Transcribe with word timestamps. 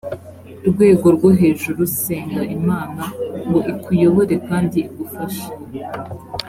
rwego 0.69 1.07
rwo 1.15 1.29
hejuru 1.39 1.81
senga 2.01 2.41
imana 2.57 3.03
ngo 3.47 3.59
ikuyobore 3.71 4.35
kandi 4.47 4.77
igufashe 4.87 5.47